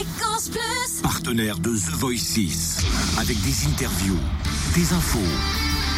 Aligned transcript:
Fréquence 0.00 0.48
Plus. 0.48 1.02
Partenaire 1.02 1.58
de 1.58 1.76
The 1.76 1.92
Voice 1.92 2.16
6. 2.16 2.78
Avec 3.18 3.38
des 3.42 3.66
interviews, 3.66 4.18
des 4.74 4.94
infos, 4.94 5.18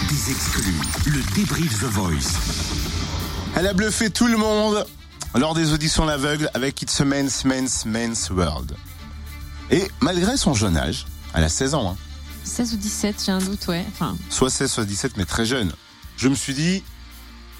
des 0.08 0.30
exclus. 0.32 0.75
Le 1.07 1.21
débrief 1.36 1.78
The 1.78 1.84
Voice. 1.84 2.41
Elle 3.54 3.68
a 3.68 3.75
bluffé 3.75 4.10
tout 4.10 4.26
le 4.26 4.36
monde 4.36 4.84
lors 5.36 5.54
des 5.54 5.73
auditions 5.73 6.04
l'aveugle 6.04 6.50
avec 6.52 6.83
It's 6.83 7.00
a 7.00 7.04
Men's 7.04 7.44
Men's 7.44 7.84
Men's 7.84 8.30
World. 8.30 8.75
Et 9.70 9.88
malgré 10.01 10.37
son 10.37 10.53
jeune 10.53 10.77
âge, 10.77 11.07
elle 11.34 11.45
a 11.45 11.48
16 11.48 11.75
ans, 11.75 11.91
hein, 11.91 11.96
16 12.43 12.75
ou 12.75 12.77
17, 12.79 13.23
j'ai 13.25 13.32
un 13.32 13.39
doute, 13.39 13.69
ouais. 13.69 13.84
Enfin, 13.93 14.16
soit 14.30 14.50
16, 14.50 14.69
soit 14.73 14.84
17, 14.84 15.16
mais 15.16 15.27
très 15.27 15.46
jeune, 15.46 15.73
je 16.16 16.27
me 16.29 16.34
suis 16.34 16.55
dit, 16.55 16.82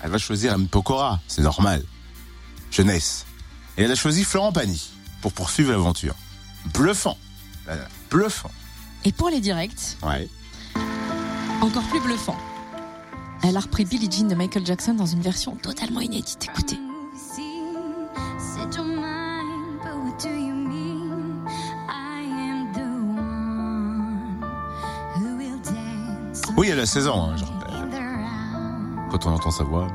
elle 0.03 0.11
va 0.11 0.19
choisir 0.19 0.55
M. 0.55 0.67
Pokora, 0.67 1.21
c'est 1.29 1.43
normal. 1.43 1.85
Jeunesse. 2.73 3.27
Et 3.79 3.85
elle 3.85 3.93
a 3.93 3.95
choisi 3.95 4.25
Florent 4.25 4.53
Pagny 4.53 4.91
pour 5.21 5.33
poursuivre 5.33 5.71
l'aventure. 5.71 6.17
Bluffant. 6.75 7.17
Voilà, 7.65 7.87
Bluffant. 8.11 8.51
et 9.05 9.13
pour 9.13 9.29
les 9.31 9.41
directs, 9.41 9.97
Ouais. 10.03 10.29
encore 11.61 11.83
plus 11.85 12.01
bluffant. 12.01 12.37
Elle 13.45 13.57
a 13.57 13.61
repris 13.61 13.85
Billie 13.85 14.11
Jean 14.11 14.29
de 14.29 14.35
Michael 14.35 14.65
Jackson 14.65 14.95
dans 14.95 15.07
une 15.07 15.21
version 15.21 15.57
totalement 15.57 16.01
inédite. 16.01 16.45
Écoutez. 16.53 16.79
Oui, 26.57 26.69
elle 26.71 26.81
a 26.81 26.87
16 26.87 27.09
ans, 27.09 27.31
hein, 27.31 27.37
round. 27.67 27.95
Quand 29.11 29.27
on 29.27 29.31
entend 29.31 29.51
sa 29.51 29.65
voix. 29.65 29.87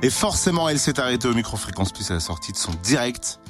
Et 0.00 0.10
forcément, 0.10 0.68
elle 0.68 0.78
s'est 0.78 1.00
arrêtée 1.00 1.26
au 1.26 1.34
micro-fréquence 1.34 1.90
plus 1.90 2.08
à 2.12 2.14
la 2.14 2.20
sortie 2.20 2.52
de 2.52 2.56
son 2.56 2.70
direct. 2.84 3.40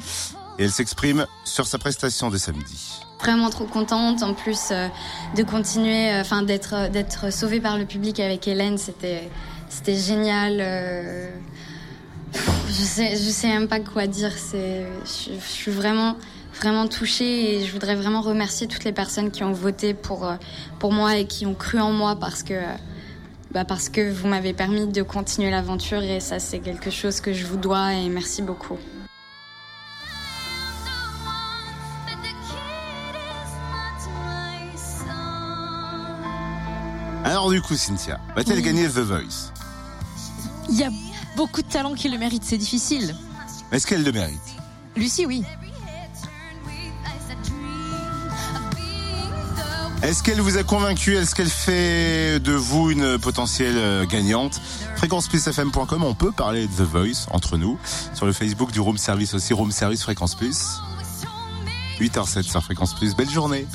Et 0.59 0.65
elle 0.65 0.71
s'exprime 0.71 1.27
sur 1.45 1.67
sa 1.67 1.79
prestation 1.79 2.31
de 2.31 2.39
samedi. 2.39 3.01
vraiment 3.21 3.51
trop 3.51 3.65
contente 3.67 4.23
en 4.23 4.33
plus 4.33 4.71
euh, 4.71 4.89
de 5.37 5.43
continuer 5.43 6.11
euh, 6.11 6.21
enfin 6.21 6.43
d'être 6.43 6.75
euh, 6.75 6.89
d'être 6.89 7.33
sauvée 7.33 7.61
par 7.61 7.77
le 7.77 7.85
public 7.85 8.21
avec 8.21 8.47
Hélène 8.49 8.79
c'était 8.79 9.29
c'était 9.69 9.97
génial 9.97 10.59
je 12.69 12.83
sais 12.83 13.17
je 13.17 13.31
sais 13.31 13.49
même 13.49 13.67
pas 13.67 13.81
quoi 13.81 14.07
dire 14.07 14.33
c'est 14.37 14.87
je, 15.05 15.35
je 15.35 15.49
suis 15.49 15.71
vraiment 15.71 16.17
vraiment 16.61 16.87
touchée 16.87 17.57
et 17.57 17.67
je 17.67 17.73
voudrais 17.73 17.97
vraiment 17.97 18.21
remercier 18.21 18.69
toutes 18.69 18.85
les 18.85 18.93
personnes 18.93 19.31
qui 19.33 19.43
ont 19.43 19.53
voté 19.53 19.95
pour 19.95 20.33
pour 20.79 20.93
moi 20.93 21.17
et 21.17 21.27
qui 21.27 21.45
ont 21.45 21.55
cru 21.55 21.81
en 21.81 21.93
moi 21.93 22.17
parce 22.17 22.45
que 22.45 22.55
bah 23.51 23.65
parce 23.65 23.89
que 23.89 24.13
vous 24.13 24.29
m'avez 24.29 24.53
permis 24.53 24.87
de 24.87 25.03
continuer 25.03 25.51
l'aventure 25.51 26.03
et 26.03 26.21
ça 26.21 26.39
c'est 26.39 26.59
quelque 26.61 26.91
chose 26.91 27.21
que 27.21 27.33
je 27.33 27.47
vous 27.47 27.57
dois 27.57 27.95
et 27.95 28.09
merci 28.09 28.43
beaucoup. 28.43 28.79
Alors 37.25 37.51
du 37.51 37.61
coup, 37.61 37.75
Cynthia, 37.77 38.21
va-t-elle 38.35 38.59
Oui. 38.59 38.63
gagner 38.63 38.89
The 38.89 38.99
Voice? 39.01 39.53
Il 40.71 40.77
y 40.77 40.85
a 40.85 40.91
beaucoup 41.37 41.63
de 41.63 41.69
talents 41.69 41.95
qui 41.95 42.09
le 42.09 42.19
méritent, 42.19 42.45
c'est 42.45 42.57
difficile. 42.59 43.15
Est-ce 43.73 43.87
qu'elle 43.87 44.03
le 44.05 44.13
mérite? 44.13 44.39
Lucie, 44.97 45.27
oui. 45.27 45.45
Est-ce 50.03 50.23
qu'elle 50.23 50.41
vous 50.41 50.57
a 50.57 50.63
convaincu? 50.63 51.17
Est-ce 51.17 51.35
qu'elle 51.35 51.49
fait 51.49 52.39
de 52.39 52.53
vous 52.53 52.91
une 52.91 53.19
potentielle 53.19 53.77
euh, 53.77 54.07
gagnante? 54.07 54.61
FréquencePlusFM.com, 54.97 56.05
on 56.05 56.15
peut 56.15 56.31
parler 56.31 56.69
The 56.69 56.83
Voice 56.83 57.27
entre 57.33 57.57
nous. 57.57 57.79
Sur 58.15 58.25
le 58.25 58.33
Facebook 58.33 58.71
du 58.71 58.79
Room 58.79 58.97
Service 58.97 59.35
aussi, 59.35 59.53
Room 59.53 59.73
Service 59.73 60.03
Fréquence 60.05 60.37
Plus. 60.37 60.81
8h07 62.01 62.43
sur 62.43 62.63
Fréquence 62.63 62.95
Plus. 62.95 63.17
Belle 63.17 63.29
journée 63.29 63.67